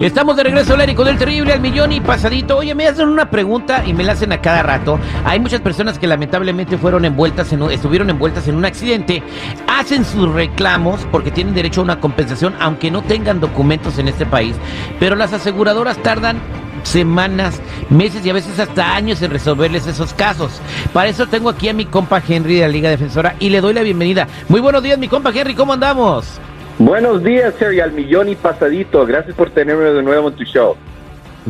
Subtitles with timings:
[0.00, 2.56] Estamos de regreso al con del terrible al millón y pasadito.
[2.56, 4.98] Oye, me hacen una pregunta y me la hacen a cada rato.
[5.26, 9.22] Hay muchas personas que lamentablemente fueron envueltas en, estuvieron envueltas en un accidente,
[9.68, 14.24] hacen sus reclamos porque tienen derecho a una compensación, aunque no tengan documentos en este
[14.24, 14.56] país.
[14.98, 16.38] Pero las aseguradoras tardan
[16.82, 17.60] semanas,
[17.90, 20.62] meses y a veces hasta años en resolverles esos casos.
[20.94, 23.74] Para eso tengo aquí a mi compa Henry de la Liga Defensora y le doy
[23.74, 24.26] la bienvenida.
[24.48, 26.40] Muy buenos días, mi compa Henry, ¿cómo andamos?
[26.80, 29.04] Buenos días, Sergio, al millón y pasadito.
[29.04, 30.78] Gracias por tenerme de nuevo en tu show.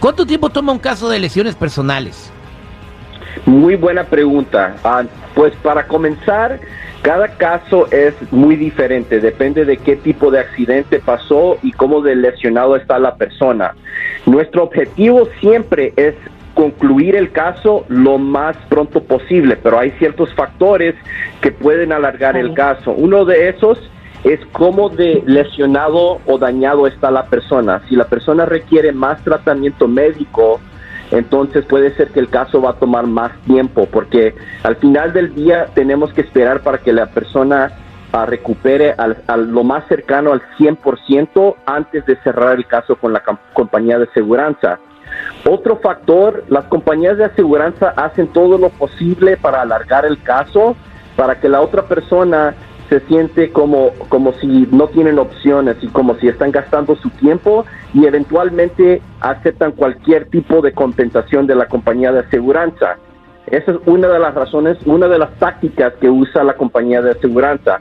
[0.00, 2.32] ¿cuánto tiempo toma un caso de lesiones personales?
[3.46, 4.76] Muy buena pregunta.
[4.84, 6.60] Ah, pues para comenzar,
[7.02, 12.14] cada caso es muy diferente, depende de qué tipo de accidente pasó y cómo de
[12.14, 13.74] lesionado está la persona.
[14.26, 16.14] Nuestro objetivo siempre es
[16.54, 20.94] concluir el caso lo más pronto posible, pero hay ciertos factores
[21.40, 22.92] que pueden alargar el caso.
[22.92, 23.78] Uno de esos
[24.24, 27.80] es cómo de lesionado o dañado está la persona.
[27.88, 30.60] Si la persona requiere más tratamiento médico,
[31.10, 35.34] entonces puede ser que el caso va a tomar más tiempo porque al final del
[35.34, 37.72] día tenemos que esperar para que la persona
[38.12, 43.22] ah, recupere al, lo más cercano al 100% antes de cerrar el caso con la
[43.52, 44.78] compañía de seguridad.
[45.44, 50.76] Otro factor, las compañías de aseguranza hacen todo lo posible para alargar el caso,
[51.16, 52.54] para que la otra persona
[52.90, 57.64] se siente como, como si no tienen opciones y como si están gastando su tiempo
[57.94, 62.96] y eventualmente aceptan cualquier tipo de compensación de la compañía de aseguranza.
[63.46, 67.12] Esa es una de las razones, una de las tácticas que usa la compañía de
[67.12, 67.80] aseguranza.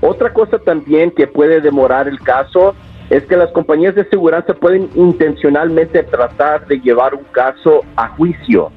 [0.00, 2.74] Otra cosa también que puede demorar el caso
[3.08, 8.72] es que las compañías de aseguranza pueden intencionalmente tratar de llevar un caso a juicio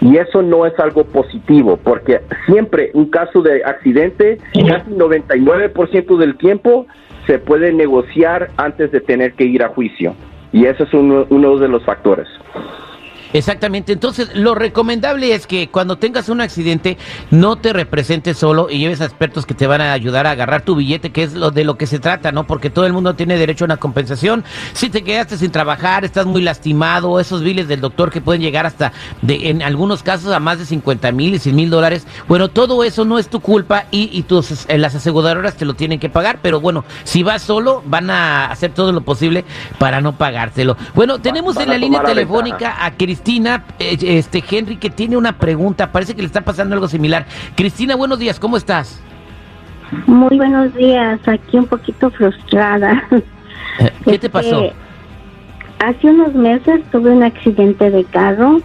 [0.00, 6.36] y eso no es algo positivo, porque siempre un caso de accidente, casi 99% del
[6.36, 6.86] tiempo
[7.26, 10.14] se puede negociar antes de tener que ir a juicio.
[10.52, 12.26] Y ese es uno, uno de los factores.
[13.32, 16.96] Exactamente, entonces lo recomendable es que cuando tengas un accidente
[17.30, 20.62] no te representes solo y lleves a expertos que te van a ayudar a agarrar
[20.62, 22.46] tu billete, que es lo de lo que se trata, ¿no?
[22.46, 24.44] Porque todo el mundo tiene derecho a una compensación.
[24.72, 28.66] Si te quedaste sin trabajar, estás muy lastimado, esos biles del doctor que pueden llegar
[28.66, 32.48] hasta, de, en algunos casos, a más de 50 mil y 100 mil dólares, bueno,
[32.48, 35.98] todo eso no es tu culpa y, y tus, eh, las aseguradoras te lo tienen
[35.98, 39.44] que pagar, pero bueno, si vas solo, van a hacer todo lo posible
[39.78, 40.76] para no pagártelo.
[40.94, 43.17] Bueno, tenemos en la línea telefónica a Cristina.
[43.18, 45.90] Cristina, eh, este Henry, que tiene una pregunta.
[45.90, 47.26] Parece que le está pasando algo similar.
[47.56, 49.02] Cristina, buenos días, ¿cómo estás?
[50.06, 53.02] Muy buenos días, aquí un poquito frustrada.
[53.80, 54.64] Eh, ¿Qué te pasó?
[54.64, 54.76] Este,
[55.78, 58.60] hace unos meses tuve un accidente de carro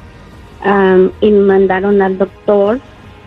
[1.21, 2.79] y me mandaron al doctor.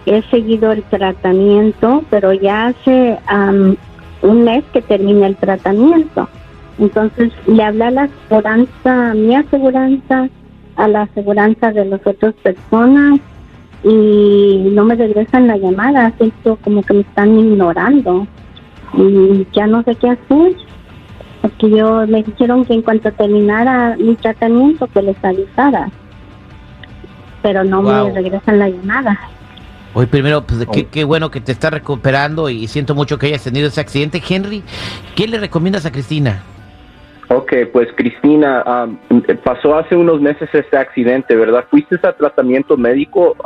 [0.04, 3.18] He seguido el tratamiento, pero ya hace
[4.22, 6.28] un mes que terminé el tratamiento.
[6.78, 10.28] Entonces le hablé a la aseguranza, mi aseguranza,
[10.76, 13.20] a la aseguranza de las otras personas
[13.82, 18.26] y no me regresan la llamada, siento como que me están ignorando
[18.94, 20.56] y ya no sé qué hacer
[21.42, 25.90] porque yo me dijeron que en cuanto terminara mi tratamiento que les avisara
[27.46, 29.16] pero no me regresan la llamada.
[29.94, 33.44] Hoy primero, pues qué, qué, bueno que te está recuperando y siento mucho que hayas
[33.44, 34.20] tenido ese accidente.
[34.28, 34.64] Henry,
[35.14, 36.42] ¿qué le recomiendas a Cristina?
[37.28, 38.64] Ok, pues Cristina,
[39.42, 41.64] pasó hace unos meses este accidente, ¿verdad?
[41.68, 43.36] ¿Fuiste a tratamiento médico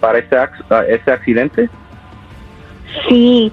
[0.00, 0.36] para ese,
[0.88, 1.70] ese accidente?
[3.08, 3.50] Sí,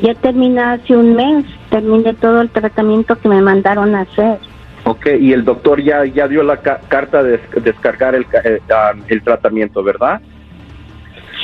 [0.00, 4.38] ya terminé hace un mes, terminé todo el tratamiento que me mandaron a hacer.
[4.84, 8.60] Ok, y el doctor ya, ya dio la carta de descargar el, eh,
[9.08, 10.20] el, tratamiento, ¿verdad?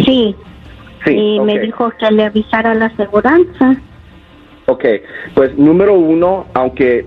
[0.05, 0.35] Sí.
[1.05, 1.15] Sí.
[1.15, 3.77] Y me dijo que le avisara a la aseguranza.
[4.67, 4.85] Ok,
[5.35, 7.07] pues número uno, aunque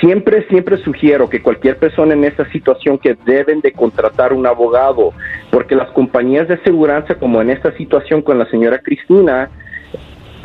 [0.00, 5.12] siempre, siempre sugiero que cualquier persona en esta situación que deben de contratar un abogado,
[5.50, 9.50] porque las compañías de seguridad, como en esta situación con la señora Cristina,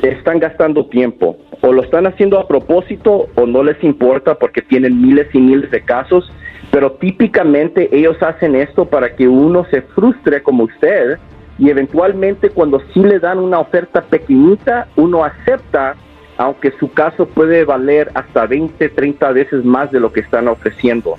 [0.02, 1.38] están gastando tiempo.
[1.62, 5.72] O lo están haciendo a propósito o no les importa porque tienen miles y miles
[5.72, 6.32] de casos,
[6.72, 11.18] pero típicamente ellos hacen esto para que uno se frustre como usted
[11.60, 15.96] y eventualmente cuando sí le dan una oferta pequeñita, uno acepta
[16.38, 21.16] aunque su caso puede valer hasta 20, 30 veces más de lo que están ofreciendo.